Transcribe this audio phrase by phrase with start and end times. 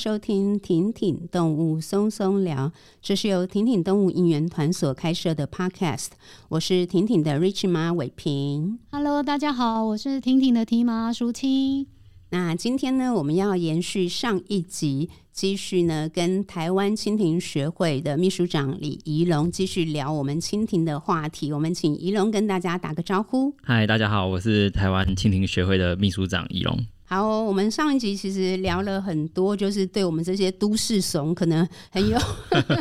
[0.00, 6.06] 收听婷婷动物松松聊，这是由婷婷动物应援团所开设的 Podcast。
[6.48, 8.78] 我是婷婷的 Rich 妈伟平。
[8.92, 11.86] Hello，大家好，我是婷婷的 T 妈淑清。
[12.30, 21.52] 那今天呢，我们要延续上一集，继续呢跟台湾蜻蜓学会的秘书长李宜龙继续聊我们蜻蜓的话题。
[21.52, 23.54] 我们请宜龙跟大家打个招呼。
[23.62, 26.86] 嗨，大家好，我是台湾蜻蜓学会的秘书长宜龙。
[27.12, 32.16] 好，我们上一集其实聊了很多，就是对我们这些都市怂可能很有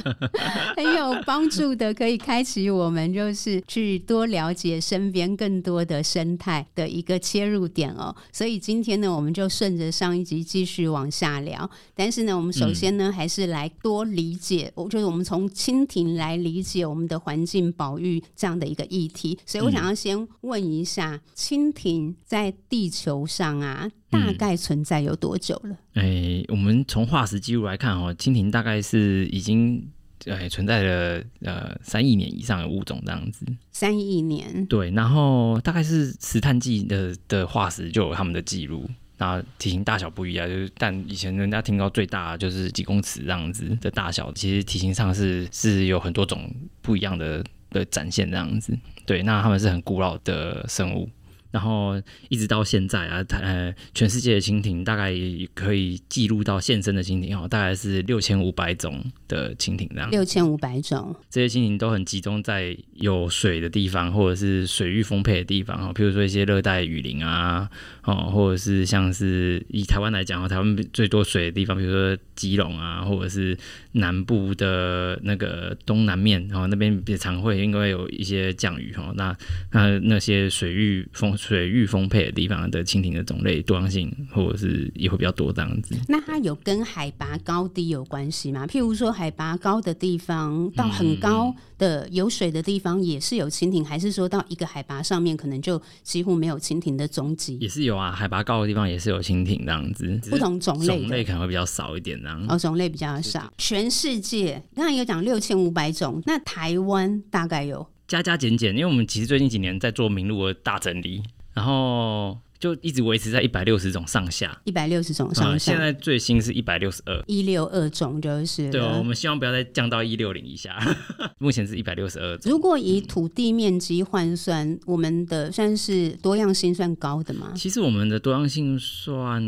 [0.78, 8.16] 很有帮助的，可以开启我们就是去多了解身边更多的生态的一个切入点哦。
[8.32, 11.68] 所以今天呢，我们就顺着上一集继续往下聊。
[11.96, 19.40] 但是呢，我们首先呢，还是来多理解，我就是我们从蜻蜓来理解我们的环境保育这样的一个议题。
[19.44, 23.90] 所以我想要先问一下，蜻蜓在地球上啊。
[24.12, 25.72] 大概存在有多久了？
[25.94, 29.88] 哎、嗯欸，我们从化石记录来看，哦，蜻蜓大概是已经
[30.26, 33.46] 呃、欸、存在了呃三亿年以上的物种这样子。
[33.72, 48.78] 三亿年，对，然后大概是石炭纪的的化石就有他们的记录，然后体型大小不一样，就是但以前人家听到最大就是几公尺这样子的大小，其实体型上是是有很多种不一样的的展现这样子。
[49.06, 51.10] 对，那他们是很古老的生物。
[51.52, 55.14] 然后一直到现在啊，呃，全世界的蜻蜓大概
[55.54, 60.10] 可以记录到现生的蜻蜓哦，大概是六千五百种的蜻蜓这样。
[60.12, 67.70] 六千五百种，这些蜻蜓都很集中在有水的地方，或者是水域丰沛的地方哦，比如说一些热带雨林啊，
[68.04, 73.58] 哦，或者是像是以台湾来讲哦，台湾最多水的地方，比如说基隆啊，或者是
[73.94, 79.36] 南部的那个东南面然哦，那边也常会因为有一些降雨哦，那
[79.72, 85.96] 那那些水域丰水域丰沛的地方的蜻蜓的种类多样性，或者是也会比较多这样子。
[86.10, 88.68] 那它有跟海拔高低有关系吗？
[88.68, 97.58] 譬如说海拔高的地方到很高的有水的地方也是有蜻蜓，还是说到一个海拔上面可能就几乎没有蜻蜓的踪迹？
[97.62, 102.46] 也是有啊，海拔高的地方也是有蜻蜓这样子，不同种类种类可能会比较少一点这样。
[102.50, 103.50] 哦，种类比较少。
[103.58, 107.88] 全世界刚才有讲六千五百种，那台湾大概有？
[108.10, 111.22] 加加减减，因为我们其实最近几年在做名录的大整理，
[111.54, 115.72] 然后就一直维持在一百六十种上下，一百六十种上下。
[115.72, 118.70] 现在最新是一百六十二，一六二种就是。
[118.70, 120.78] 对，我们希望不要再降到一六零以下。
[121.40, 122.52] 目前是一百六十二种。
[122.52, 127.54] 如果以土地面积换算，我们的算是多样性算高的吗？
[127.56, 129.42] 其实我们的多样性算。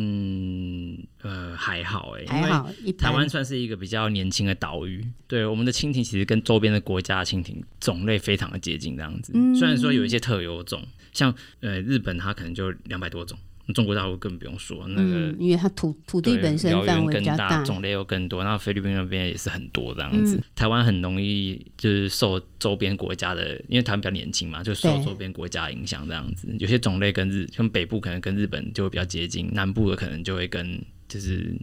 [1.24, 2.70] 呃，还好哎，还好。
[2.98, 9.32] 台湾算是一个比较年轻的岛屿，对我们的蜻蜓其实跟周边的国家的蜻蜓种类非常的接近，这样子。
[9.36, 13.38] 嗯、虽然说有一些特有种，像呃日本它可能就两百多种，
[13.74, 18.44] 中国大陆更不用说，那个、嗯、因为它土土地本身范围更大，种类又更多。
[18.44, 20.36] 然后菲律宾那边也是很多这样子。
[20.36, 26.48] 嗯、台湾很容易就是受周边国家的，因为台湾比较年轻嘛，就受周边国家影响这样子。
[26.60, 30.82] 有些种类跟日，像北部可能跟日本就会比较接近，南部的可能就会跟。
[31.12, 31.54] 就是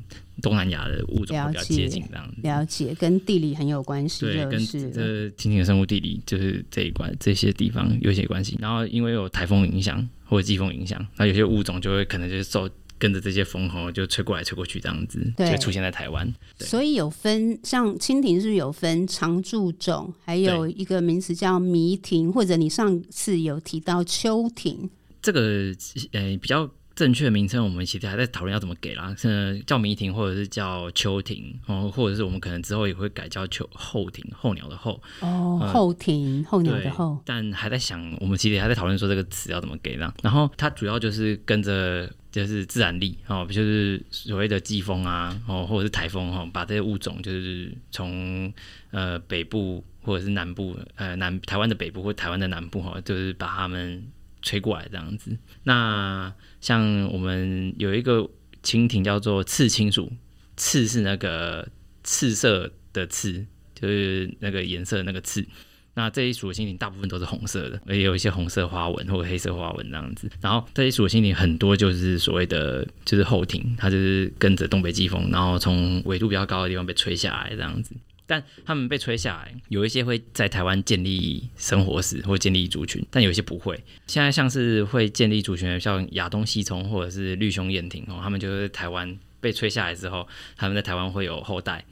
[0.42, 8.58] 东南亚的物种比较接近这样子，了解，跟地理很有关系，对，跟这蜻蜓的生物地理就是这一关这些地方有些关系。
[8.60, 16.30] 然后因为有台风影响或者季风影响，那有些物种就会可能就是受跟着这些风吼就吹过来吹过去这样子，对就出现在台湾。
[16.58, 24.90] 所以有分像蜻蜓是有分常驻种，还有一个名词叫迷蜓，或者你上次有提到秋蜓，
[25.22, 25.74] 这个
[26.12, 26.70] 呃比较。
[26.98, 35.00] 正确的名称，我们其实还在讨论要怎么给啦，是叫迷亭，或者是叫秋亭，哦，或者是我们可能之后也会改叫秋后亭，候鸟的候。
[35.20, 37.16] 哦，候亭，候鸟的候。
[37.24, 40.12] 但还在想，我们其实还在讨论说这个词要怎么给啦。
[40.24, 48.52] 然后它主要就是跟着就是自然力哦，就是所谓的季风啊，哦，或者是台风哦，把这些物种就是从
[48.90, 54.04] 呃北部或者是南部呃南台湾的北部或台湾的南部哈，就是把它们。
[54.42, 58.28] 吹过来这样子，那像我们有一个
[58.62, 60.12] 蜻蜓叫做刺青属，
[60.56, 61.68] 赤是那个
[62.04, 65.46] 赤色的刺，就是那个颜色那个刺。
[65.94, 70.30] 那这一属的蜻蜓大部分都是红色的，也有一些红色花纹或者黑色花纹这样子。
[70.40, 77.96] 然后这一属的蜻蜓很多就是所谓的就是后庭，它就是跟着东北季风，然后从纬度比较高的地方被吹下来这样子。
[78.28, 83.82] 但他们被吹下来，有一些会在台湾建立生活史或建立族群，但有些不会。
[84.06, 91.82] 现在像是会建立族群，像亚东西冲或者是绿熊燕蜓哦，他们就是台湾被吹下来之后，他们在台湾会有后代，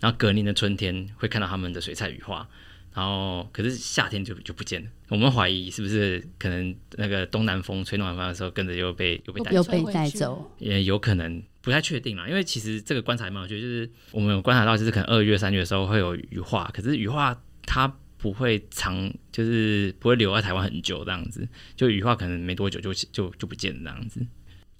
[0.00, 2.48] 然后隔年的春天会看到他们的水彩羽化，
[2.94, 4.88] 然后可是夏天就就不见了。
[5.08, 12.28] 我们怀疑是不是可能那个东南风吹东南风的时候，跟着又被又被带又被带走，也有可能不太确定啦。
[12.28, 17.36] 因为其实这个观察蛮有趣，就是我们有观察到，就是可能二月、三月的时候会有羽化，可是羽化
[17.66, 24.24] 它不会长，就是不会留在台湾很久这样子，就羽化可能没多久就就就不见了这样子。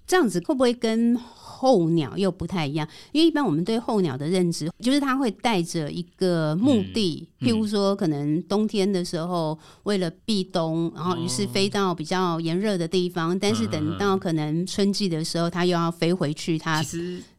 [0.07, 2.87] 这样子会不会跟候鸟又不太一样？
[3.11, 16.83] 因为一般我们对候鸟的认知，就是它会带着一个目的，嗯嗯、譬如说可能冬天的时候为了避冬，然后于是飞到比较炎热的地方，哦、但是等到可能春季的时候，它又要飞回去它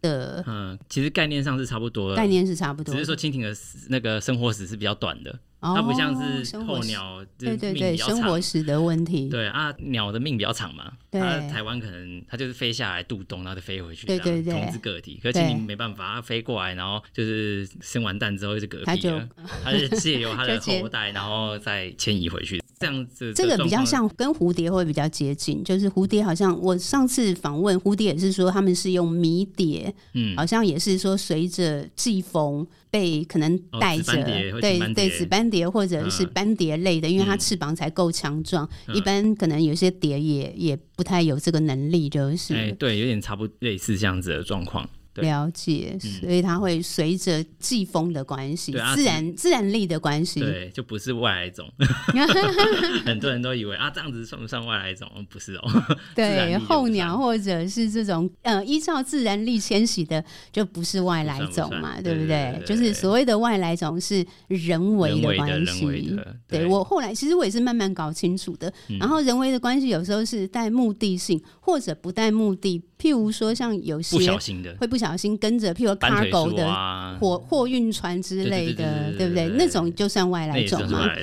[0.01, 0.43] 的。
[0.47, 3.55] 嗯，其实概念上是差不多的，概念是差不多，只是说蜻蜓的
[3.89, 5.39] 那个生活史是比较短的。
[5.61, 9.29] 它不像是候鸟，对对对，生活史的问题。
[9.29, 10.93] 对啊，鸟的命比较长嘛。
[11.11, 11.21] 对，
[11.51, 14.07] 台湾可能它就是飞下来度冬，然后就飞回去。
[14.07, 15.19] 对对对，同质个体。
[15.23, 19.29] 可是蜻蜓没办法，它飞过来，然后就是生完蛋之后就嗝屁了。
[19.65, 22.63] 它是借由它的 后代，然后再迁移回去。
[22.79, 34.23] 这样子，这个比较像跟蝴蝶会比较接近，就是蝴蝶好像我上次访问蝴蝶也是说他们是用迷蝶，嗯，好像也是说随着季风被可能带着，
[34.61, 44.89] 对对，紫斑蝶或者是斑蝶类的，因为它翅膀才够强壮，一般可能有些蝶也也不太有这个能力，就是，哎，对，有点差不多类似这样子的状况。
[45.23, 51.67] 了解，所以它会随着季风的关系，自然自然力的关系，对，就不是外来种。
[53.05, 55.09] 很多人都以为啊，这样子算不算外来种？
[55.31, 55.63] 不是哦。
[56.15, 62.63] 对，候鸟或者是这种呃依照自然力迁徙的，就不是外来种嘛，对不对？
[62.65, 66.19] 就是所谓的外来种是人为的关系。
[66.49, 68.73] 对，我后来其实我也是慢慢搞清楚的。
[68.99, 72.83] 然后人为的关系有时候是带目的性，或者不带目的。
[73.01, 79.49] 譬如说，像有些不小心的会不小心跟着，譬如 cargo 的货货运船之类的，对不对？
[79.57, 81.17] 那种就算外来种嘛。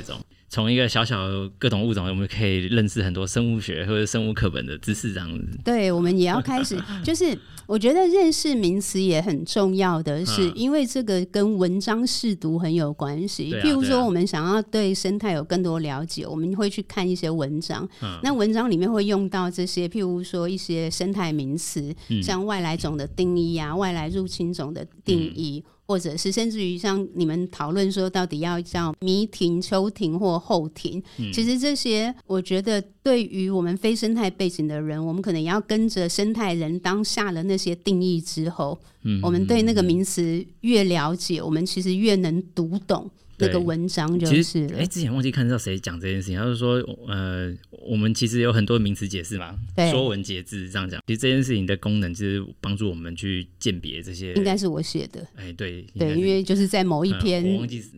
[0.54, 1.18] 从一个小小
[1.58, 5.48] 各种物种，我们可以认识很多生物学或者生物课本的知识，这样子。
[5.66, 7.36] 对，我们也要开始， 就是
[7.66, 13.52] 我觉得认识名词也很重要的是，因为这个跟文章试读很有关系。
[13.64, 17.90] 譬如说，我们想要对生态有更多了解，我们会去看一些文章。
[18.22, 21.92] 那文章里面会用到这些，譬如说一些生态名词，
[22.22, 25.64] 像外来种的定义啊，外来入侵种的定义。
[25.86, 43.10] 或者是甚至于像你们讨论说，到底要叫迷庭、秋庭或后庭，嗯、其实这些我觉得对于我们非生态背景的人，我们可能也要跟着生态人当下的那些定义之后，嗯、我们对那个名词越了解，我们其实越能读懂。
[43.46, 46.76] 这个文章就是，哎，之前忘记看到谁讲这件事情，他就说，
[47.08, 47.54] 呃，
[47.88, 51.02] 我们其实有很多名词解释嘛，对说文解字这样讲。
[51.08, 54.34] 其实这件事情的功能就是帮助我们去鉴别这些。
[54.34, 57.46] 应该是我写的，哎，对对，因为就是在某一篇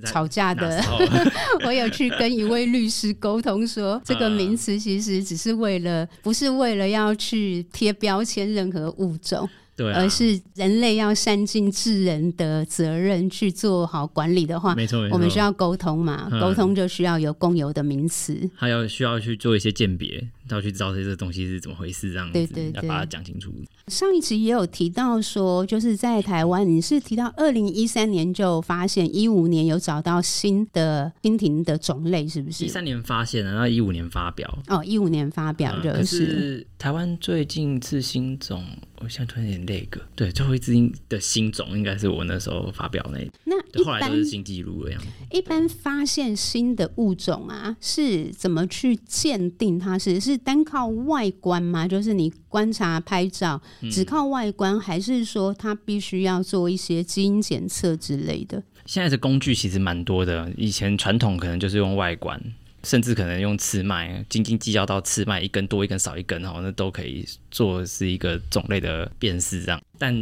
[0.06, 9.48] 吵架的，我， 我有去跟一位律师沟通说，这个名词其实只是为了，不是为了要去贴标签任何物种。
[9.75, 20.30] 对啊，而是人类要善尽治人的责任去做好管理的话，没错，没错，我们需要沟通嘛，沟、嗯、通就需要有共有的名词，还要需要去做一些鉴别。
[20.50, 23.53] 要去知道这些东西是怎么回事，这样子，对对对，要把它讲清楚。
[23.88, 32.65] 上一集也有提到说，就是在台湾，你是提到二零一三年就发现，一五年有找到新的蜻蜓的种类，是不是？
[32.65, 34.59] 一三年发现的，然后一五年发表。
[34.68, 35.94] 哦，一五年发表就是。
[35.94, 38.63] 嗯、可是台湾最近一次新种，
[39.00, 40.74] 我现在突然有点那个，对，最后一次
[41.10, 43.20] 的新种应该是我那时候发表那。
[43.43, 45.08] 那后来都是新纪录的样子。
[45.32, 50.38] 一般发现新的物种啊，是怎么去鉴定它是是？
[50.38, 51.88] 单靠外观吗？
[51.88, 58.63] 就是你观察拍照，只靠外观，还是说它必须要做一些基因检测之类的？
[58.86, 62.39] 现在的工具其实蛮多的，以前传统可能就是用外观。
[62.86, 69.82] 甚至可能用刺脉，斤斤计较到刺脉一根多一根少一根哈，那都可以做是一个种类的辨识这样。
[69.98, 70.13] 但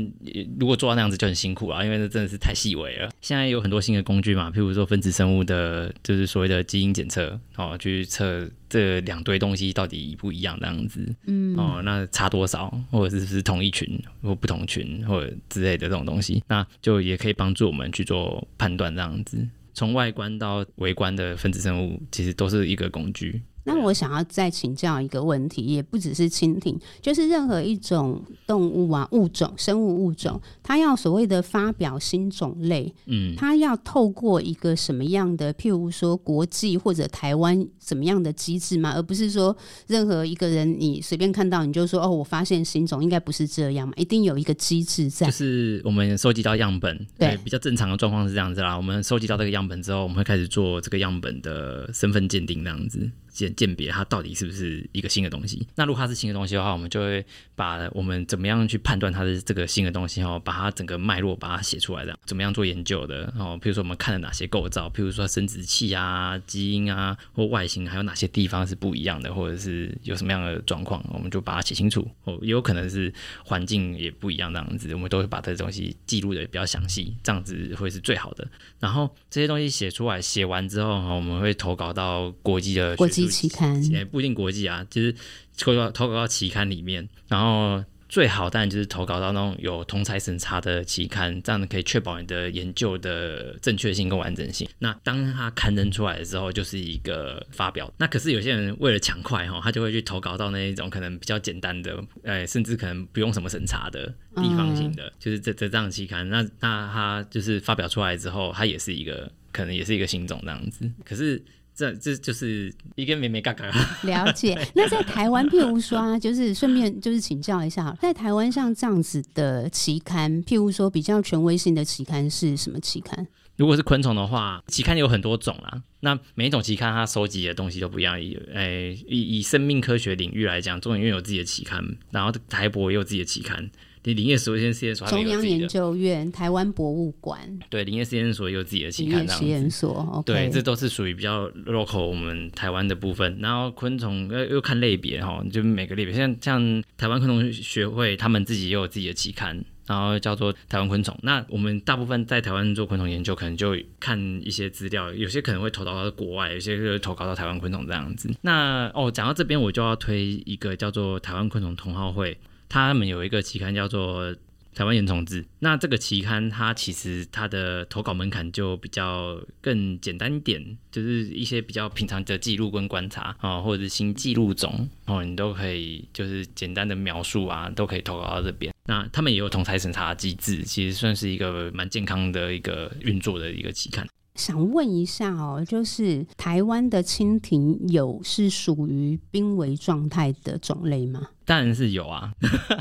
[0.60, 3.10] 如果做到那样子就很辛苦了，因为那真的是太细微了。
[3.22, 11.04] 现在有很多新的工具嘛，譬如说分子生物的，就是所谓的基因检测哦，去测这两堆东西到底一不一样这样子。
[11.26, 19.44] 嗯，哦，那差多少，或者是是同一群或不同群或者之类的这种东西，那就也可以帮助我们去做判断这样子。
[19.74, 23.42] 从外观到微观的分子生物，其实都是一个工具。
[23.66, 38.92] 那我想要再请教一个问题，也不只是蜻蜓，就是任何一种动物啊、物种、生物物种，它要所谓的发表新种类，嗯，它要透过一个什么样的，譬如说国际或者台湾怎么样的机制吗？
[38.96, 39.56] 而不是说
[39.88, 43.94] 任何一个人你随便看到你就说哦，我发现新种，应该不是这样嘛？
[43.96, 45.28] 一定有一个机制在。
[45.28, 48.76] 就是我们收集到样本，对，对比较正常的状况是这样子啦。
[48.76, 53.10] 我们收集到这个样本之后，我们会开始做这个样本的身份鉴定，这样子。
[53.34, 55.68] 鉴鉴别它到底是不是一个新的东西？
[55.76, 57.26] 那如果它是新的东西的话，我们就会
[57.56, 63.58] 把我们怎么样去判断它是这个新的东西哈，把它整个脉络把它写出来的，怎么样做研究的哦？
[63.62, 72.08] 比如说我们看了哪些构造，譬如说生殖器啊、基因啊或外形，还有哪些地方是不一样的，或者是有什么样的状况，我们就把它写清楚。
[72.26, 73.12] 哦，也有可能是
[73.44, 78.48] 环境也不一样这样子，我们都会把这东西记录的比较详细，这样子会是最好的。
[78.80, 85.16] 然后这些东西写出来，写完之后，我们会投稿到国际的国际期刊，也不一定国际啊，就是
[85.58, 87.84] 投稿投稿到期刊里面，然后。
[88.10, 94.70] 最好当然就是投稿到那种有同侪审查的期刊，这样可以确保你的研究的正确性跟完整性。
[94.78, 97.92] 那当它刊登出来的时候，就是一个发表。
[97.98, 106.30] 那可是有些人为了抢快哈，他就会去投稿到那一种可能比较简单的，哎，甚至可能不用什么审查的地方性的，嗯、就是这这这样期刊。
[106.30, 110.88] 那那它就是发表出来之后，它也是一个可能也是一个新种这样子。
[111.04, 111.44] 可是。
[111.76, 113.66] 这这就是一个美美嘎嘎。
[114.04, 114.58] 了解。
[114.76, 123.28] 那在台湾，譬如说，啊 就是顺便就是请教一下，在台湾像这样子的期刊，譬如说比较权威性的期刊是什么期刊？
[123.56, 125.84] 如果是昆虫的话，期刊有很多种啦。
[126.00, 128.20] 那每一种期刊它收集的东西都不一样。
[128.20, 133.70] 以诶以以生命科学领域来讲，中研院有自己的期刊，然后台博也有自己的期刊。
[134.04, 143.38] 林业实验室，中央研究院、台湾博物馆，对林业实验所也有自己的期刊，实验所，okay、对，这都是属于比较 local 我们台湾的部分。
[143.40, 151.18] 然后昆虫又又看类别哈，就每个类别，像像台湾昆虫学会，他们自己也有自己的期刊，然后叫做台湾昆虫。
[151.24, 158.30] 那我们大部分在台湾做昆虫研究，可能就看一些资料，有些可能会投稿到国外，有些就投稿到台湾昆虫这样子。
[158.42, 162.38] 那哦，讲到这边，我就要推一个叫做台湾昆虫同好会。
[162.74, 164.26] 他们有一个期刊叫做
[164.74, 178.74] 《台湾原虫志》，那这个期刊它其实它的投稿门槛就比较更简单一点，就是一些比较平常的记录跟观察啊，或者是新记录种哦，你都可以就是简单的描述啊，都可以投稿到这边。
[178.88, 184.04] 那他们也有同侪审查机制，其实算是一个蛮健康的一个运作的一个期刊。
[184.34, 191.30] 想问一下哦，就是台湾的蜻蜓有是属于濒危状态的种类吗？
[191.46, 192.32] 当然是有啊，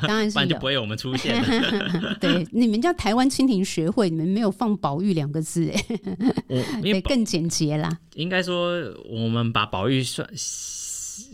[0.07, 1.42] 当然是有，不然就不会有我们出现。
[2.21, 5.85] 对，你们叫台湾蜻蜓学会，你们没有放宝玉两个字哎，
[6.83, 7.99] 因为 更简洁啦。
[8.14, 8.73] 应该说，
[9.09, 10.28] 我们把宝玉算。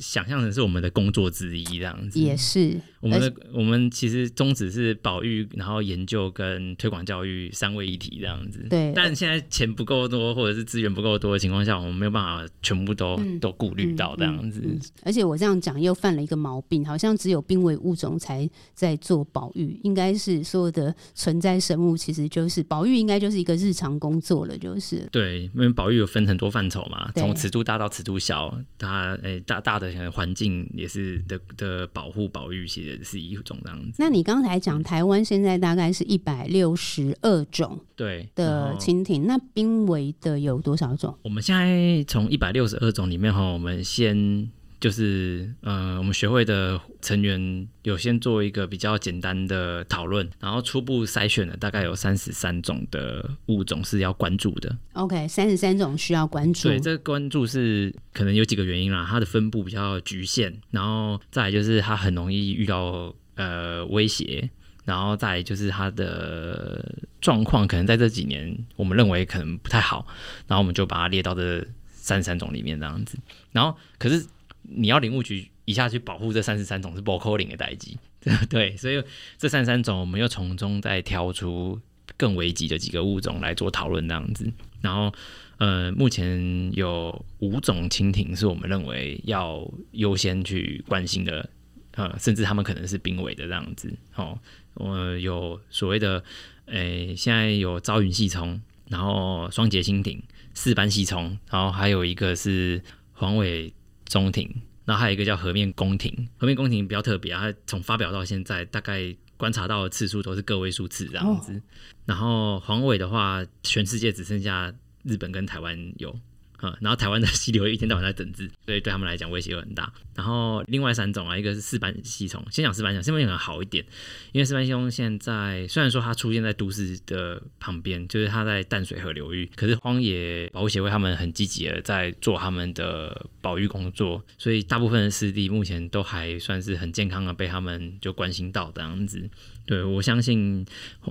[0.00, 2.80] 想象成是我们的工作之一，这样子也是。
[3.00, 8.66] 我们的我们其实宗旨是保育，然后研究跟推广教育三位一体这样子。
[8.68, 8.92] 对。
[8.92, 14.80] 但现在钱不够多，或者是资源不够多的情况下，我们没有办法全部都、嗯、都顾虑到这样子、嗯嗯嗯。
[15.04, 25.08] 而且我这样讲又犯了一个毛病，好像只有濒危物种才在做保育，应该是所有的存在生物其实就是保育，应该就是一个日常工作了，就是。
[25.12, 29.88] 对，因为保育有分很多范畴嘛，从尺度大到尺度小，它诶、欸、大大的。
[30.12, 33.96] 环境也是的的保护保育，其实是一种这样子。
[33.98, 41.16] 那你刚才讲台湾现在大概是一百六十二种对的蜻蜓，那濒危的有多少种？
[41.22, 44.50] 我们现在从一百六十二种里面哈，我们先。
[44.80, 54.78] 就是呃，我们学会的成员有先做一个比较简单的讨论，然后初步筛选了大概有三十三种的物种是要关注的。
[54.92, 56.68] OK，三十三种需要关注。
[56.68, 64.48] 对，这个关注是可能有几个原因啦，它的分布比较局限，然后再来就是它很容易遇到呃威胁，
[64.84, 70.06] 然后再来就是它的状况可能在这几年我们认为可能不太好，
[70.46, 73.18] 然后我们就把它列到这三十三种里面这样子，
[73.50, 74.24] 然后可是。
[74.70, 77.98] 你要林务局一下去保护这三十三种是不可能的代际，
[78.48, 79.02] 对，所以
[79.38, 81.80] 这三十三种我们又从中再挑出
[82.16, 84.50] 更危急的几个物种来做讨论，这样子。
[84.80, 85.12] 然后，
[85.56, 91.48] 呃，目前有五种蜻蜓是我们认为要优先去关心的，
[91.92, 93.92] 呃，甚至他们可能是濒危的这样子。
[94.14, 94.38] 哦，
[94.74, 96.22] 我有所谓的，
[96.66, 100.22] 诶、现在有招云细虫，然后双节蜻蜓、
[100.54, 102.82] 四斑细虫，然后还有一个是
[103.12, 103.72] 黄尾。
[104.08, 104.50] 中庭，
[104.84, 111.52] 然后还有一个叫河面宫廷，河面宫廷比较特别啊，它从发表到现在大概观察到的次数都是个位数次这样子。
[111.52, 111.62] 哦、
[112.06, 114.74] 然后黄尾的话，全世界只剩下
[115.04, 116.18] 日本跟台湾有，
[116.58, 119.92] 啊、嗯，然后台湾的 溪流一天到晚在整治，所以对他们来讲威胁又很大。
[120.14, 123.84] 然后另外三种啊，一个是四斑吸虫，先讲四斑吸虫，四斑可能好一点，
[124.32, 139.30] 因为四斑吸虫现在虽然说它出现在都市的旁边，就是它在淡水河流域，可是荒野保护协会他们很积极的在做他们的保育工作，所以大部分的湿地目前都还算是很健康的被他们就关心到这样子。
[139.64, 140.66] 对，我相信，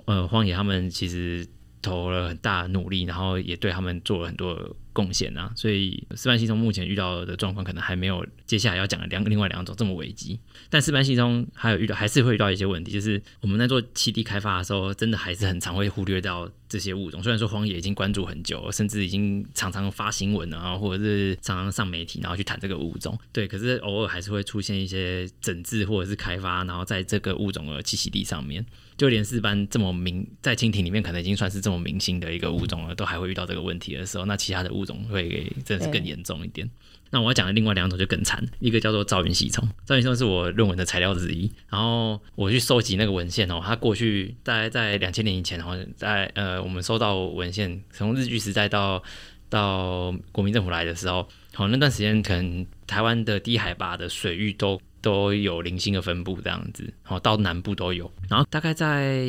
[0.06, 1.48] 呃，荒野他们其实。
[1.80, 10.39] 投了很大的努力，然后也对他们做了很多贡献啊，所以四斑溪蟌目前遇到的状况可能还没有接下来要讲的两另外两种这么危机。
[10.72, 17.22] 但四斑溪蟌还有遇到还是会遇到一些问题，就是我们在做栖地开发的时候，真的还是很常会忽略掉这些物种。
[17.22, 23.16] 虽然说荒野已经关注很久，甚至已经常常发新闻啊，或者是常常上媒体，然后去谈这个物种。
[23.32, 28.66] 对，可是偶尔还是会出现一些整治或者是开发，然后在这个物种的栖息地上面。
[28.98, 36.67] 就连四斑这么明，在蜻蜓里面可能已经算是这么明星的一个物种了，都还会遇到这个问题的时候，那其他的物种会真的是更严重一点。
[37.10, 41.50] 那我要讲的另外两种就更惨，一个叫做招云吸虫，招云吸虫是我论文的材料之一。
[41.70, 49.01] 然后我去收集那个文献哦，它过去大概在两千年以前，然后在呃我们收到文献，从日据时代到
[49.50, 54.82] 到国民政府来的时候，好那段时间可能台湾的低海拔的水域都。
[55.00, 59.24] 都有零星的分布这样子，然后到南部都有，然后大概在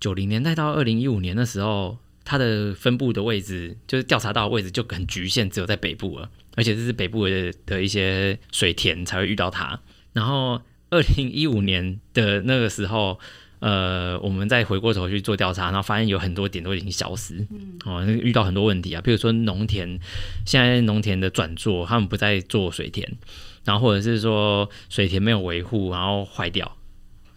[0.00, 9.80] 九零年代到二零一五年的时候，它的分布的位置就是调查到的位置就很局限，只有在北部了，而且这是北部的的一些水田才会遇到它。
[10.12, 10.60] 然后
[10.90, 13.18] 二零一五年的那个时候，
[13.60, 17.46] 呃，我们再回过头去做调查，然后发现有很多点都已经消失，
[17.84, 19.98] 哦，那遇到很多问题啊，比如说农田，
[20.44, 23.16] 现在农田的转作，他们不再做水田。
[23.62, 26.78] 然后或者是说水田没有维护，然后坏掉，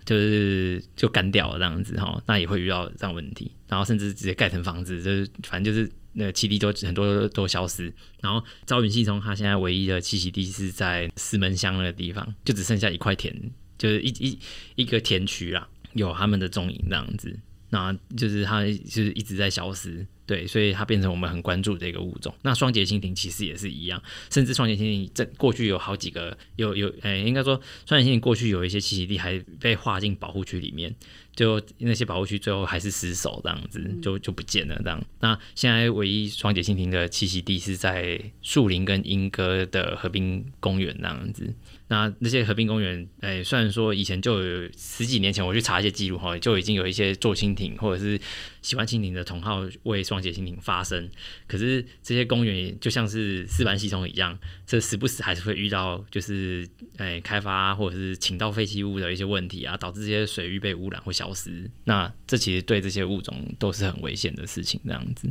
[0.06, 3.52] 就是就干掉了这样子哈，那也会遇到这样问题。
[3.68, 7.92] 然后甚至直接盖成房子，就是反正就是那个栖地都很多都，消失。
[8.22, 13.36] 然后招云系统它现在唯一的栖息地是在石门乡那个地方，就只剩下一块田，
[13.78, 14.40] 就是一一
[14.76, 17.40] 一个田区啦，有他们的踪影这样子。
[17.74, 20.06] 那就是它就是一直在消失。
[20.26, 22.34] 对，所以它变成我们很关注的一个物种。
[22.44, 24.02] 那双节蜻蜓其实也是一样，
[24.32, 30.96] 甚至双节蜻蜓这过去有好几个，有有，哎，应该说双节蜻蜓过去有一些栖息地还被划进保护区里面，
[31.36, 35.04] 就那些保护区最后还是失守这样子，就就不见了这样。
[35.20, 41.54] 那现在唯一双节蜻蜓的栖息地是在树林跟莺歌的河滨公园那样子。
[41.94, 48.20] 那那些河滨公园，哎，虽然说以前就有十几年前我去查一些记录哈，就已经有一些做蜻蜓或者是。
[48.64, 51.10] 喜欢蜻蜓的同好为双节蜻蜓发声，
[51.48, 61.70] 可是这些公园就像是丝斑吸虫一样，这时不时还是会遇到就是诶、哎、开发或者是倾倒废弃物的一些问题啊，导致这些水域被污染或消失。
[61.84, 65.30] 那这其实对这些物种都是很危险的事情，这样子。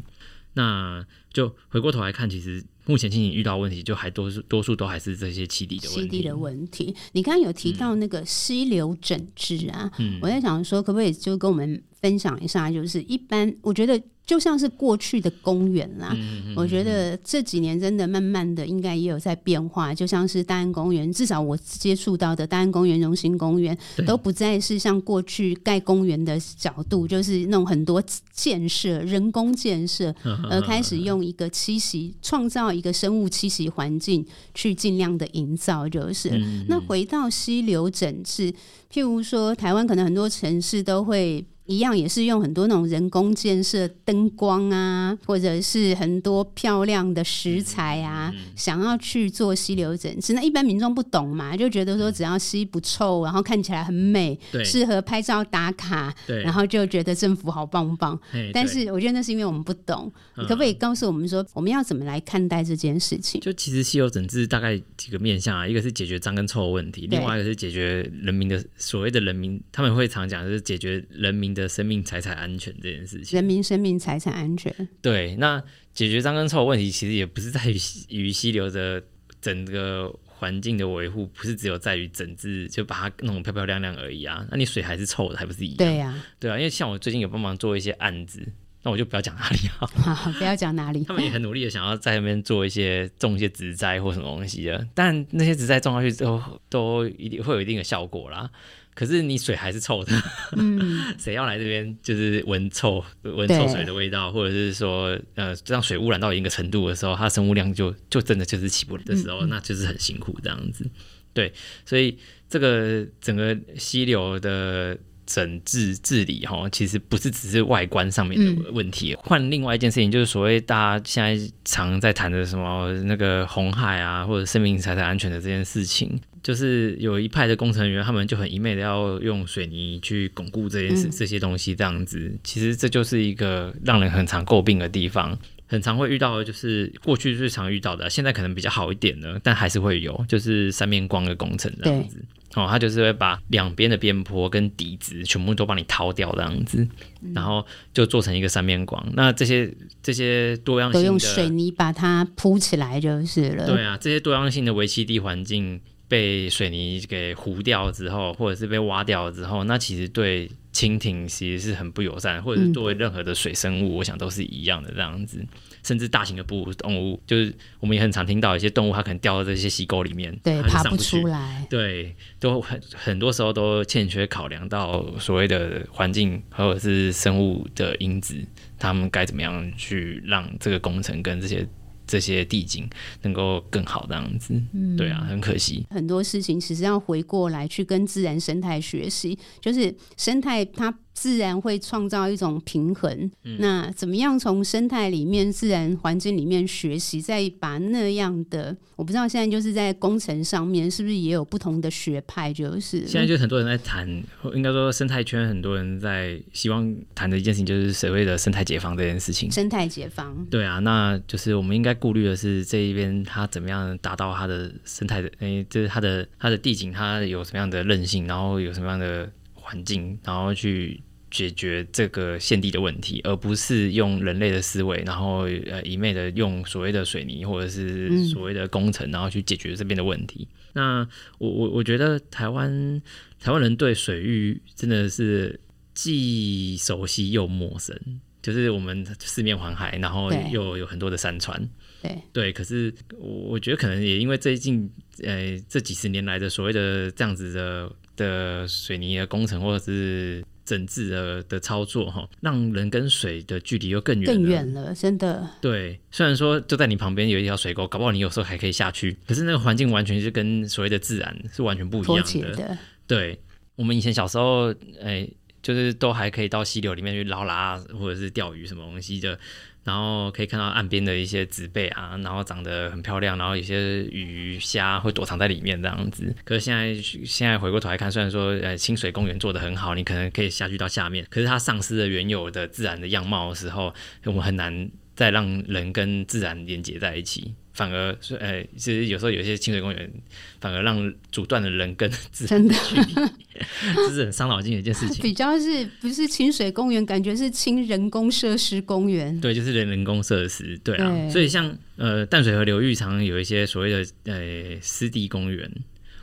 [0.53, 6.03] 那就回过头来看，其实目前经营遇到问题，就还多数多数都还是这些气地的问题。
[6.03, 11.83] 气地的问题，你刚刚有提到那个溪流整治啊，嗯、我在想说，可不可以就跟我们。
[12.03, 13.99] 分享一下，就是一般，我觉得。
[14.25, 19.93] 就像是过去的公园啦，嗯嗯、我觉得这几年真的慢慢的应该也有在变化。
[19.93, 28.01] 就像是大安公园，至少我接触到的大安公园、荣兴公园，都不再是像过去盖公园的角度，就是那种很多
[28.33, 30.15] 建设、人工建设，
[30.49, 35.89] 而开始用一个栖息、创造一个生物栖息环境，去尽量的营造。
[35.89, 38.53] 就是、嗯、那回到溪流整治，
[38.91, 41.45] 譬如说台湾可能很多城市都会。
[41.67, 50.33] 一样也是用很多那种人工建设灯光啊，或者是很多漂亮的石材啊，想要去做溪流整治。
[50.33, 58.19] 那一般民众不懂嘛，就觉得说只要溪不臭，然后看起来很美，适合拍照打卡，然后就觉得政府好棒棒。
[58.53, 60.13] 但是我觉得那是因为我们不懂。
[60.37, 63.41] 你可不可以告诉我们说，我们要怎么来看待这件事情？
[63.41, 74.75] 就其实溪流整治大概几个面向啊，一个是解决脏跟臭的问题，另外一个是解决人民的所谓的人民，他们会常讲就是解决人民的生命财产安全这件事情，人民生命财产安全。
[75.01, 75.63] 对，那
[75.93, 77.77] 解决脏跟臭的问题，其实也不是在于
[78.09, 79.03] 于溪流的
[79.41, 84.47] 整个环境的维护，不是只有在于整治，就把它弄得漂漂亮亮而已啊。
[84.51, 85.77] 那你水还是臭的，还不是一样？
[85.77, 86.57] 对呀、啊，对啊。
[86.57, 88.41] 因为像我最近有帮忙做一些案子，
[88.83, 91.05] 那我就不要讲哪里好，好， 不要讲哪里。
[91.05, 98.51] 他们也很努力的想要在那边做一些种一些植栽或什么东西的，但那些植栽种下去之后，都一定会有一定的效果啦。
[98.95, 100.13] 可是你水还是臭的，
[100.57, 110.89] 嗯， 谁要来这边就是闻臭闻臭水的味道，或者是说呃，让水污染到一个程度的时候，它生物量就就真的就是起不来的时候，那就是很辛苦这样子。
[111.33, 111.51] 对，
[111.87, 112.19] 所以
[112.51, 119.17] 这个整个溪流的整治治理哈，其实不是只是外观上面的问题。
[119.23, 135.39] 换、嗯、另外一件事情，就是所谓大家现在常在谈的什么那个红海啊，或者生命财产安全的这件事情，就是有一派的工程员，他们就很一昧的要用水泥去巩固这件事、嗯、这些东西，这样子，其实这就是一个让人很常诟病的地方。
[135.69, 142.23] 很常会遇到的就是过去最常遇到的，现在可能比较好一点了，但还是会有，就是三面光的工程这样子。
[142.55, 146.87] 哦，他就是会把两边的边坡跟底子全部都帮你掏掉这样子，
[147.23, 149.03] 嗯、然后就做成一个三面光。
[149.15, 153.67] 那这些这些多样性的都用水泥把它铺起来就是了。
[153.67, 155.81] 对啊，这些多样性的微栖地环境
[156.13, 160.51] 被水泥给糊掉之后，或者是被挖掉之后，那其实对。
[160.73, 165.45] 蜻蜓其实是很不友善，或者是作为任何的水生物，嗯、我想都是一样的这样子。
[165.83, 171.67] 甚至大型的哺乳动物，就是我们也很常听到一些动物，它可能掉到这些溪沟里面，对，它爬不出来。
[171.69, 178.43] 对，都很很多时候都欠缺考量到所谓的环境或者是生物的因子，
[178.79, 181.69] 他们该怎么样去让这个工程跟这些。
[182.13, 182.87] 这些地景
[183.23, 185.87] 能够更好这样子，嗯，对啊，很可惜。
[185.89, 190.95] 很多事情其实要回过来去跟自然生态学习，就是生态它。
[191.13, 193.31] 自然会创造一种平衡。
[193.45, 202.53] 嗯、那怎么样从生态里面、自然环境里面学习，再把那样的，我不知道现在就是在工程上面是不是也有不同的学派？
[202.53, 204.09] 就是现在就很多人在谈，
[204.55, 209.51] 应该说生态圈很多人在希望谈的一件事情，就是所谓的生态解放这件事情。
[209.51, 219.31] 生态解放，对啊，那就是我们应该顾虑的是这一边它怎么样达到它的生态的，诶，就是它的它的地景，它有什么样的韧性，然后有什么样的。
[219.73, 230.47] 环境，然后去解决这个现地的问题，而不是用人类的思维，然后呃一昧的用所谓的水泥或者是所谓的工程，然后去解决这边的问题。
[230.51, 231.09] 嗯、那
[231.39, 233.01] 我我我觉得台湾
[233.41, 235.59] 台湾人对水域真的是
[235.95, 237.99] 既熟悉又陌生，
[238.43, 241.67] 就是我们四面环海，然后又有很多的山川，
[242.03, 242.53] 对对。
[242.53, 244.91] 可是我觉得可能也因为最近
[245.23, 247.91] 呃这几十年来的所谓的这样子的。
[248.17, 255.49] 的水泥的工程或者是整治的的操作哈，让人跟水的距离又更远更远了，真的。
[255.61, 262.55] 对，虽然说就在你旁边有一条水沟，搞不好你有时候还可以下去，可是那个环境完全是跟所谓的自然是完全不一样的。
[262.55, 263.39] 的对，
[263.77, 264.73] 我们以前小时候，
[265.03, 265.29] 哎，
[265.63, 269.39] 就是都还可以到溪流里面去捞啦，或者是钓鱼什么东西的。
[269.85, 276.35] 然后可以看到岸边的一些植被啊，然后长得很漂亮，然后有些鱼虾会躲藏在里面这样子。
[276.45, 283.93] 可是现在现在回过头来看，虽然说呃清水公园做得很好，你可能可以下去到下面，可是它丧失了原有的自然的样貌的时候，
[284.25, 287.55] 我们很难再让人跟自然连接在一起。
[287.73, 290.13] 反而是，呃，其实有时候有些清水公园，
[290.61, 293.15] 反而让阻断了人跟自然的距离，
[293.97, 295.23] 这是很伤脑筋的一件事情。
[295.23, 299.41] 比较是不是清水公园，感觉是清人工设施公园。
[299.41, 301.09] 对，就是人人工设施，对啊。
[301.09, 305.71] 对所以像呃淡水河流域，常常有一些所谓的呃湿地公园，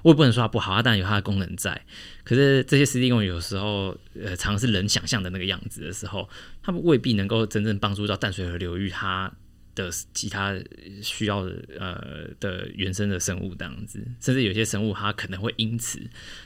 [0.04, 1.82] 我也不能说它不好，它当然有它的功能在。
[2.24, 6.30] 可是这些湿地公园有时候，呃，常常是人想象的那个样子的时候，
[6.62, 9.34] 他们未必能够真正帮助到淡水河流域它。
[9.80, 10.54] 的其他
[11.02, 16.00] 需要的呃的原生的生物这样子，甚至有些生物它可能会因此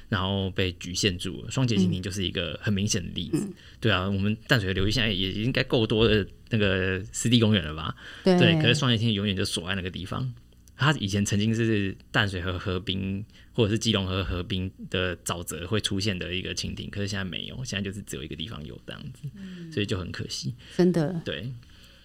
[0.10, 1.52] 然后被局限住了。
[1.52, 3.40] 双节蜻蜓就是一个很明显的例子。
[3.40, 7.96] 嗯、对啊，我们淡水的流域现在也应该够多的那个湿地公园了吧？
[8.24, 8.54] 对，对。
[8.62, 10.34] 可是双节蜻蜓永远就锁在那个地方。
[10.76, 20.54] 它以前曾经是淡水河河滨或者是基隆河河滨的沼泽会出现的一个蜻蜓，可是现在没有，现在就是只有一个地方有这样子，嗯、所以就很可惜。
[20.76, 21.52] 真的，对。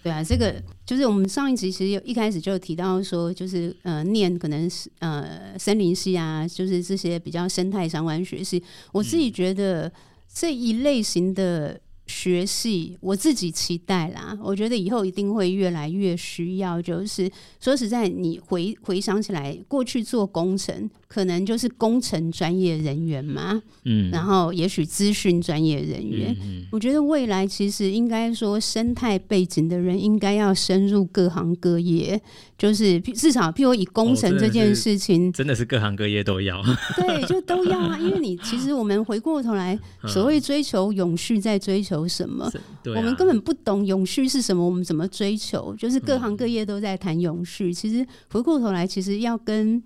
[0.08, 0.54] 对啊，这个
[0.86, 9.92] 就是我们上一集其实有一开始就提到说，就是呃，念可能是呃森林系啊，就是这些比较生态相关学系，我自己觉得
[10.32, 11.80] 这一类型的。
[12.08, 16.82] 学系我自己期待啦，我觉得以后一定会越来越需要。
[16.82, 26.34] 就是说实在，你回回想起来，过去做工程可能就是工程专业人员嘛，嗯，然后也许资讯专业人员。
[26.40, 32.20] 嗯嗯，我觉得未来其实应该说，生态背景的人应该要深入各行各业。
[32.58, 36.60] 就是至少，譬如以工程这件事情，哦，真的是各行各业都要。
[36.96, 37.96] 对，就都要啊。
[38.00, 42.50] 因为你其实我们回过头来， 所谓追求永续，在追求什么？
[42.94, 45.74] 我们根本不懂永续是什么，我们怎么追求？
[45.76, 47.72] 就是各行各业都在谈永续。
[47.72, 49.82] 其实回过头来，其实要跟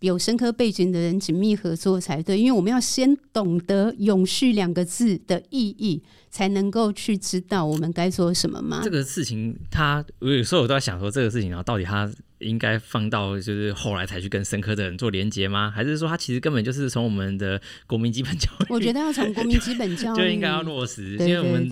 [0.00, 8.80] 有深刻背景的人紧密合作才对，因为我们要先懂得“永续”两个字的意义，才能够去知道我们该做什么嘛。
[8.82, 15.70] 这个事情，他我有时候我都在想说，这个事情，然后到底他应该放到就是后来才去跟深科的人做连接吗？
[15.74, 18.66] 还是说他其实根本就是从我们的国民基本教育？
[18.68, 21.68] 我觉得要从国民基本教育 就应该要落实，因为我们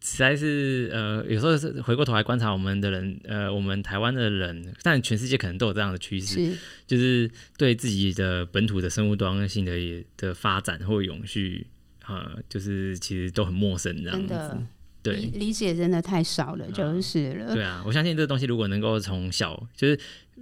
[0.00, 9.72] 实在是呃有时候是回过头来观察我们的人，呃，我们台湾的人，但全世界可能都有这样的趋势，是就是对自己的本土的生物多样性的
[10.16, 11.66] 的发展或永续，
[12.06, 14.34] 呃，就是其实都很陌生这样子。
[15.12, 17.54] 对，理解真的太少了，就是了。
[17.54, 19.98] 对啊，我相信这个东西如果能够从小，就是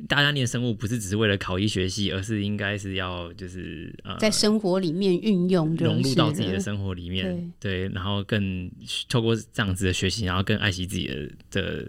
[0.08, 7.52] 大家念生物，不是只是为了考医学系，而是应该是要就是呃，在生活里面运用，融入到自己的生活里面。
[7.60, 8.70] 对，对，然后更
[9.08, 11.88] 透过这样子的学习，然后更爱惜自己的的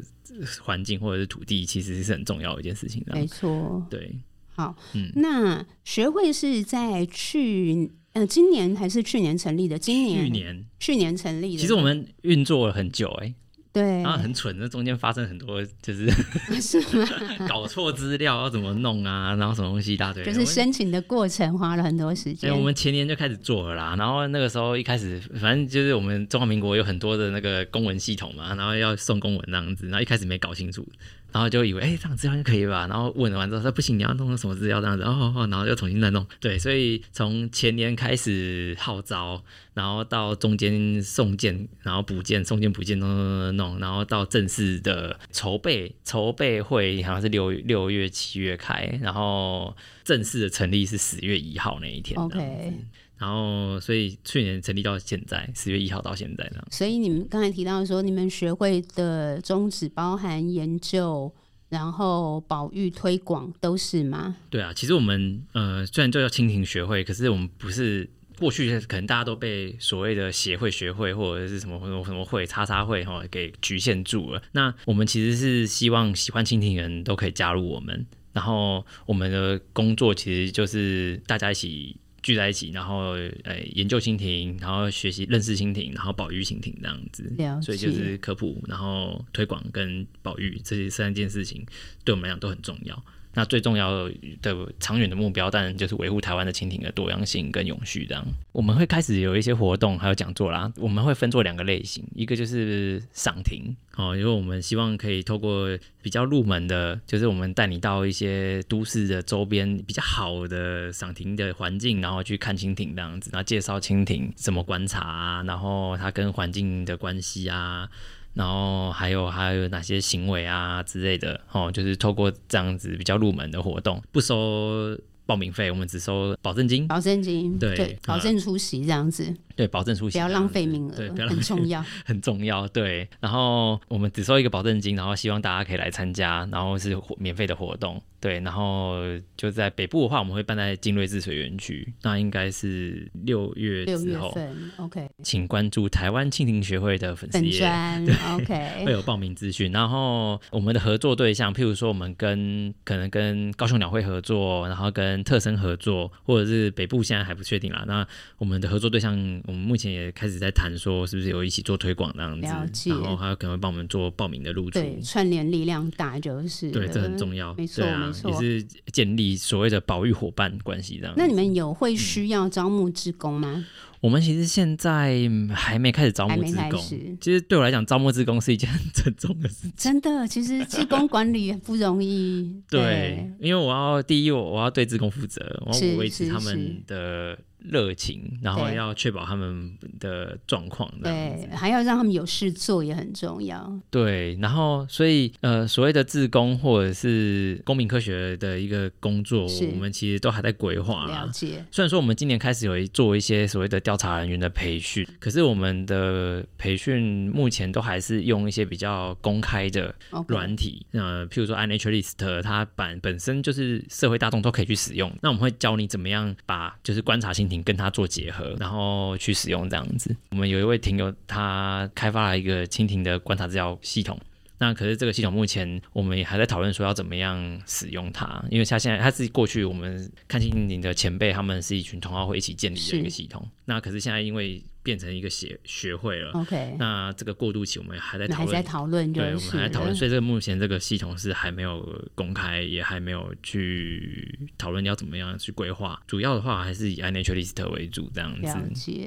[0.61, 3.03] 环境或者是土地，其实是很重要的一件事情。
[3.07, 3.85] 没错。
[3.89, 4.15] 对。
[4.55, 7.91] 好，嗯，那学会是在去。
[8.15, 9.77] 呃，今年还是去年成立的？
[9.77, 11.57] 今年，去年，去年成立的。
[11.61, 13.33] 其实我们运作了很久，欸，哎，
[13.73, 16.09] 对，然后很蠢，那中间发生很多，就是
[16.61, 17.05] 是吗？
[17.49, 19.35] 搞错资料要怎么弄啊？
[19.35, 22.57] 然后什么东西一大堆，就是申请的过程花了很多时间。
[22.57, 30.87] 我们前年就开始做了啦，然后那个时候一开始，反正就是我们中华民国有很多的那个公文系统嘛，然后要送公文那样子，然后一开始没搞清楚。
[31.35, 32.87] 然后就以为哎，这样资料就可以吧？
[32.87, 36.25] 然后问完之后说不行，你要弄什么资料这样子，哦哦，然后又重新再弄。
[36.39, 39.43] 对，所以从前年开始号召，
[39.73, 52.17] 然后到中间送件，然后补件，送件补件，弄弄弄弄，然后到正式的筹备，筹备会好像是六六月七月开，然后正式的成立是十月一号那一天。
[52.17, 52.73] OK。
[53.17, 56.61] 然后，所以去年成立到现在，十月一号到现在呢。
[56.69, 61.33] 所以你们刚才提到说，你们学会的宗旨包含研究，
[61.69, 64.35] 然后保育推广都是吗？
[64.49, 74.41] 对啊，其实我们呃，虽然就叫蜻蜓学会，可是我们不是过去可能大家都被所谓的协会、学会或者是什么什么什么会、叉叉会哈给局限住了。
[74.51, 81.95] 那我们其实是希望喜欢蜻蜓人都可以加入我们，然后我们的工作其实就是大家一起。
[82.25, 83.11] 聚在一起，然后
[83.43, 91.63] 呃研究蜻蜓，然后学习认识蜻蜓，然后保育蜻蜓这样子，所以就是科普，然后推广跟保育这三件事情，
[92.03, 93.05] 对我们来讲都很重要。
[93.35, 94.09] 那最重要
[94.41, 98.05] 的长远的目标，当然就是维护台湾的蜻蜓的多样性跟永续。
[98.05, 100.71] 这样，我们会开始有一些活动，还有讲座啦。
[100.77, 105.67] 我们会分做两个类型，一个就是赏蜓哦，因为我们希望可以透过
[106.01, 117.89] 比较入门的，就是我们带你到一些都市的周边比较好的赏蜓的环境，然后去看蜻蜓这样子，然后介绍蜻蜓怎么观察，然后它跟环境的关系啊。
[118.35, 124.95] 然后还有还有哪些行为啊之类的哦，就是透过这样子比较入门的活动，不收
[125.25, 126.87] 报名费，我们只收保证金。
[126.87, 129.33] 保证金，对，保证出席这样子。
[129.55, 132.67] 对，保证出席，不要浪费名额，对，很重要，很重要。
[132.67, 138.01] 对，然后我们只收一个保证金，然后希望大家可以来参加，然后是免费的活动。
[138.19, 138.95] 对，然后
[139.37, 144.33] 就在北部的话，我们会办在金瑞治水园区，那应该是六月之后。
[144.33, 145.07] 六月份，OK。
[145.21, 147.59] 请关注台湾蜻蜓学会的粉丝页，
[148.03, 149.71] 对，OK， 会有报名资讯。
[149.71, 157.83] 然后我们的合作对象，譬如说我们跟可能跟高雄鸟会合作，然后跟特生合作，或者是北部现在还不确定啦。
[157.85, 158.07] 那
[158.39, 159.15] 我们的合作对象，
[159.47, 162.39] 我们目前也开始在谈，说是不是有一起做推广这样
[162.71, 168.31] 子，然后还有可能会帮我们做报名的露出，对，串联力量大就是，对，这很重要，没错，啊、没错。
[168.31, 171.13] 也是建立所谓的保育伙伴关系这样。
[171.15, 173.53] 那你们有会需要招募志工吗？
[173.55, 173.65] 嗯
[174.01, 176.79] 我们其实现在还没开始招募职工。
[177.19, 179.73] 其实对我来讲，招募职工是一件很沉重的事情。
[179.75, 182.61] 真的，其实职工管理不容易。
[182.69, 187.35] 对，对，因为我要第一，我我要对职工负责，我要维持他们的。
[187.69, 193.71] 热情，然后要确保他们的状况，对，还要让他们有事做也很重要。
[193.89, 201.05] 对，然后所以呃，所谓的自工或者是公民科学的一个工作，我们其实都还在规划。
[201.05, 201.65] 了解。
[201.71, 209.93] 虽然说我们今年开始有做一些所谓的调查人员的培训，可是我们的培训目前都还是用一些比较公开的
[210.27, 215.11] 软体.呃，譬如说 iNaturalist，它本本身就是社会大众都可以去使用。
[215.21, 217.65] 那我们会教你怎么样把就是观察蜻蜓。
[217.65, 220.15] 跟它做结合，然后去使用这样子。
[220.29, 224.19] 我们有一位听友，他开发了一个蜻蜓的观察资料系统。
[224.59, 233.43] 那可是这个系统目前我们也还在讨论说要怎么样使用它，因为他现在他是过去我们看蜻蜓的前辈，他们是一群同好会一起建立的一个系统。
[233.65, 236.29] 那可是现在因为变成一个学学会了。
[236.33, 245.99] OK，那这个过渡期我们还在讨论，还在讨论，对，我们还在讨论，所以这个目前这个系统是还没有公开，也还没有去讨论要怎么样去规划。
[246.05, 248.55] 主要的话还是以 iNaturalist 为主，这样子。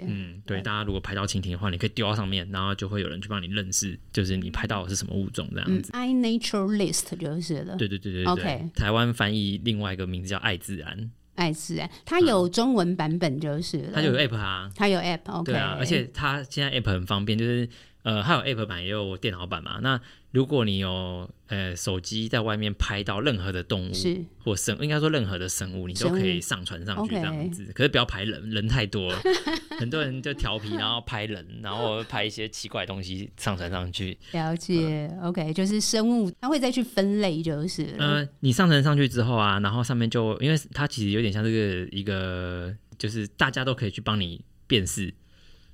[0.04, 5.92] 嗯，对，大家如果拍到蜻蜓的话，你可以丢到上面，然后就会有人去帮你认识，就是你拍到的是什么物种这样子。
[5.94, 7.76] 嗯、iNaturalist 就是了。
[7.76, 8.32] 对对对对对。
[8.32, 11.10] OK，台湾翻译另外一个名字叫爱自然。
[11.38, 13.90] 爱自然，它有中文版本就是了。
[13.94, 15.52] 它就有 app 啊，它有 app，OK。
[15.52, 17.68] 对啊，而且它现在 app 很方便，就是
[18.08, 19.80] 呃，还有 app 版也有电脑版嘛。
[19.82, 27.70] 那如果你有呃手机在外面拍到任何的动物是或生，应该说任何的生物，你都可以上传上去这样子。
[27.74, 29.20] 可是不要拍人，人太多了，
[29.78, 34.16] 很多人就调皮，然后拍人，然后拍一些奇怪的东西上传上去。
[34.32, 45.12] 了解、呃、，OK，就是生物，它会再去分类，就是呃，你上传上去之后啊，然后上面就因为它其实有点像这个一个，就是大家都可以去帮你辨识。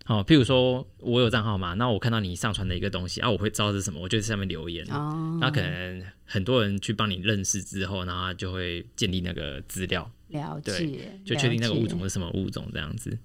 [0.07, 4.87] 好，譬如说我有账号嘛，那我看到你上传的一个东西啊，我会知道是什么，我就在上面留言。
[4.91, 13.17] 哦，那可能很多人去帮你认识之后，然后就会建立那个资料，了解，就确定那个物种是什么物种这样子。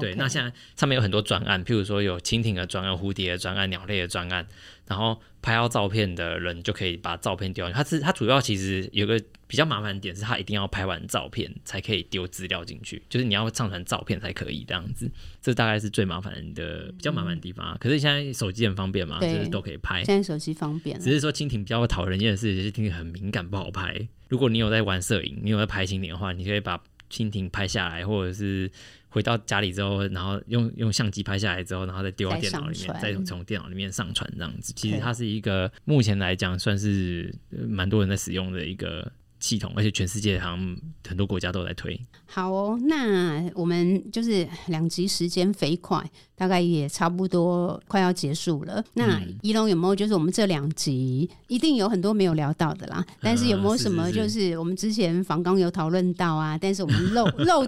[0.00, 4.46] 对，那现在上面有很多专案，譬如说有蜻蜓的专案、蝴蝶的专案、鸟类的专案，
[4.86, 7.70] 然后拍到照片的人就可以把照片丢。
[7.70, 15.10] 它是它主要其实有个比较麻烦的点是，它一定要拍完照片才可以丢资料进去，就是你要上传照片才可以这样子。
[15.40, 17.76] 这大概是最麻烦的、比较麻烦的地方、啊。
[17.78, 20.02] 可是现在手机很方便嘛，就是都可以拍。
[20.04, 24.08] 现在手机方便，只是说蜻蜓比较讨人厌的是，蜻蜓很敏感，不好拍。
[24.28, 28.70] 如果你有在玩摄影，你有在拍蜻蜓的话，你可以把蜻蜓拍下来，或者是。
[29.14, 34.72] 回到家里之后，然后用用相机拍下来之后，然后再丢到电脑里面，再从电脑里面上传这样子。
[34.74, 37.32] 其实它是一个目前来讲算是
[37.68, 39.08] 蛮多人在使用的一个
[39.44, 40.76] 系统，而且全世界好像
[41.06, 42.00] 很多国家都在推。
[42.24, 46.02] 好哦，那我们就是两集时间飞快。
[46.36, 48.82] 大概也差不多快要结束了。
[48.94, 53.06] 那宜农有没有就是我们这两集一定有很多没有聊到的啦？
[53.20, 56.58] 但是有没有什么就是我们之前访纲有讨论到啊？
[56.60, 57.64] 但是我们漏 漏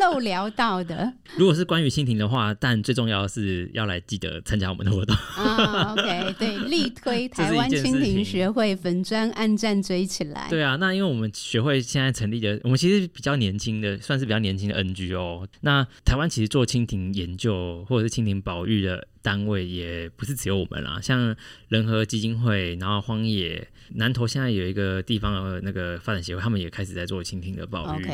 [0.00, 1.12] 漏聊到的？
[1.36, 5.92] 如果是关于蜻蜓的话，但最重要的是要来记得参加我们的活动啊。
[5.92, 10.48] OK，对，力推 台湾蜻蜓学会粉专暗赞追起来。
[10.50, 15.44] 对啊，那因为我们我们学会现在成立的，我们其实比较年轻的，算是比较年轻的 NGO。
[15.62, 21.34] 那台湾其实做蜻蜓研究或者是蜻蜓保育的单位也不是只有我们啦，像
[21.66, 28.06] 人和基金会，然后荒野南投现在有一个地方的那个发展协会，他们也开始在做蜻蜓的保育。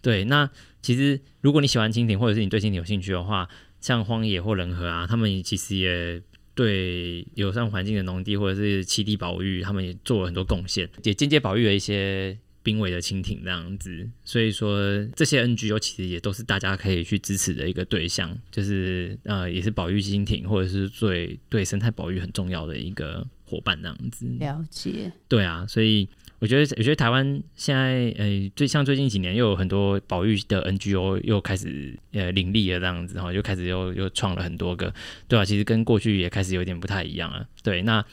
[0.00, 0.48] 对，那
[0.80, 3.48] 其实如果你喜欢蜻蜓，或者是你对蜻蜓有兴趣的话，
[3.80, 6.22] 像荒野或人和啊，他们其实也
[6.54, 12.38] 对友善环境的农地或者是栖地保育，他们也做了很多贡献，也间接保育了一些。
[12.64, 24.24] 濒危的蜻蜓这样子，所以说这些 NGO 其实也都是大家可以去支持的一个对象，就是呃，也是保育蜻蜓或者是最对生态保育很重要的一个伙伴这样子。
[24.40, 25.12] 了解。
[25.28, 26.08] 对啊，所以
[26.38, 34.92] 我觉得，我觉得台湾现在呃，最像最近几年又有很多保育的 NGO 又开始呃林立了这样子，然后又开始又又创了很多个，
[35.28, 37.46] 对啊，其实跟过去也开始有点不太一样了。
[37.62, 38.04] 对，那。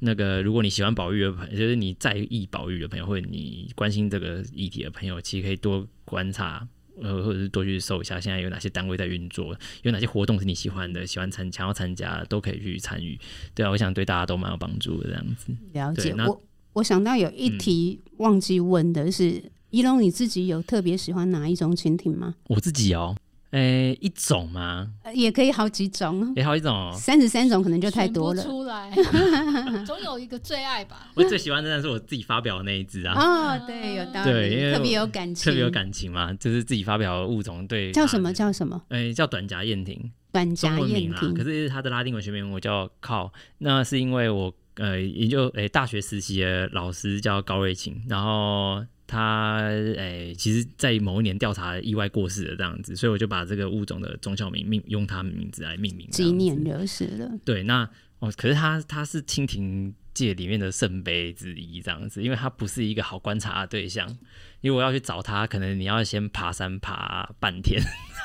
[0.00, 6.66] 那个，如果你喜欢保育的朋友，就是你在意保育的朋友，或者你关心这个议题的朋友，其实可以多观察，
[7.00, 13.18] 呃，或者是多去搜一下，现在有哪些单位在运作，有哪些活动是你喜欢的，喜欢参想要参加，都可以去参与。
[13.54, 15.56] 对啊，我想对大家都蛮有帮助的这样子。
[15.72, 16.12] 了解。
[16.18, 16.42] 我
[16.74, 22.34] 我想到有一题忘记问的是，嗯、龙你自己有特别喜欢哪一种蜻蜓吗？
[22.48, 23.16] 我自己哦。
[23.50, 24.90] 诶、欸，一种吗？
[25.14, 28.42] 也可以好几种，也好几种， 三十三种可能就太多了。
[28.42, 28.90] 出来，
[29.86, 31.08] 总有一个最爱吧。
[31.14, 33.14] 我最喜欢的当然是我自己发表的那一只啊。
[33.14, 37.92] 哦，对，有道理，对，因为特别有感情，特别有感情嘛，就是自己发表的物种，对。
[37.92, 38.32] 叫什么？
[38.32, 38.82] 叫什么？
[38.88, 41.32] 诶、欸，叫短颊燕蜓，短颊燕蜓。
[41.32, 48.84] 可是它的拉丁文学名我叫靠，那是因为我呃研究诶大学实习的老师叫高瑞琴，然后。
[49.06, 57.30] 他诶、其实，在某一年调查意外过世的这样子，所以我就把这个物种的中校名命用他名字来命名，纪念就是了。
[57.44, 57.88] 对，那
[58.20, 64.08] 哦，可是他他是蜻蜓界里面的圣杯之一这样子，因为他不是一个好观察的对象。
[64.62, 67.78] 因为我要去找它，可能你要先爬山爬半天，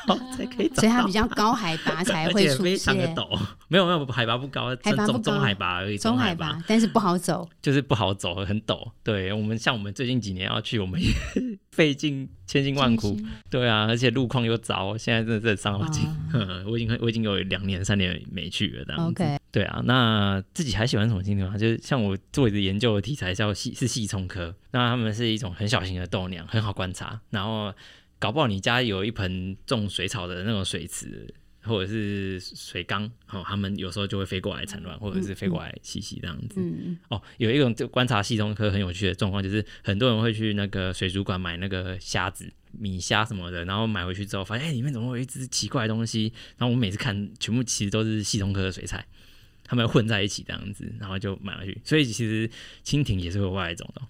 [0.36, 0.82] 才可以找到。
[0.82, 3.40] 所以它比较高海拔才会出现，非常的陡。
[3.68, 5.98] 没有没有，海拔不高，海拔不高，中海拔而已。
[5.98, 8.92] 中海拔，但是不好走，就是不好走，很陡。
[9.04, 11.08] 对我们，像我们最近几年要去，我们也
[11.72, 13.16] 费尽千辛万苦。
[13.50, 16.04] 对啊，而且路况又糟，现在真的是伤脑筋。
[16.66, 19.24] 我已经我已经有两年三年没去了，这样子。
[19.24, 19.38] Okay.
[19.52, 21.58] 对啊，那自己还喜欢什么蜻蜓吗？
[21.58, 27.20] 就是像我做的研究的题材叫细是细虫科，那它们是一种很小型的豆娘，很好观察。
[27.32, 27.74] 然后
[28.20, 36.60] 搞不好你家有一盆种水草的那种水池，或者是水缸，哦，他们有时候就会飞过来产卵，或者是飞过来栖息这样子。
[36.60, 46.32] 嗯，哦，有一种就观察系统科很有趣的状况，就是很多人会去那个水族馆买那个虾子、米虾什么的，然后买回去之后发现，哎、欸，里面怎么有一只奇怪的东西？
[46.58, 49.06] 然后我每次看，全部其实都是系统科的水菜，
[49.64, 51.80] 他们混在一起这样子，然后就买回去。
[51.84, 52.50] 所以其实
[52.84, 54.02] 蜻蜓也是会有外来种的。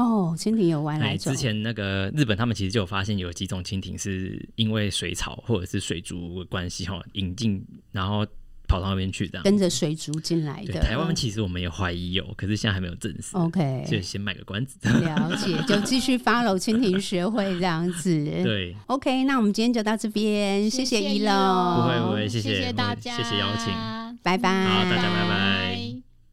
[0.00, 1.32] 哦，蜻蜓有外来种。
[1.32, 8.26] 之前那个日本他们其实就有发现有几种蜻蜓是因为水草或者是水族的关系哈引进，然后
[8.66, 10.80] 跑到那边去这样，跟着水族进来的。
[10.80, 13.36] 台湾其实我们也怀疑有，可是现在还没有证实。
[13.36, 14.78] OK，就先卖个关子。
[14.88, 18.10] 了解，就继续 follow 蜻蜓学会这样子。
[18.42, 23.74] 对，OK，那我们今天就到这边，谢谢一楼，不会不会，谢谢，谢谢大家，谢谢邀请，
[24.22, 25.89] 拜拜，好，大家拜拜。